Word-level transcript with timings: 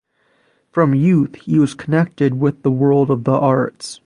From 0.71 0.95
youth 0.95 1.35
he 1.35 1.59
was 1.59 1.75
connected 1.75 2.39
with 2.39 2.63
the 2.63 2.71
world 2.71 3.11
of 3.11 3.23
the 3.23 3.33
arts. 3.33 3.99